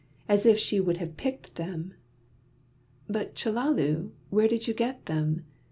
As 0.27 0.47
if 0.47 0.57
she 0.57 0.79
would 0.79 0.97
have 0.97 1.15
picked 1.15 1.53
them! 1.57 1.93
"But, 3.07 3.35
Chellalu, 3.35 4.09
where 4.31 4.47
did 4.47 4.67
you 4.67 4.73
get 4.73 5.05
them?" 5.05 5.45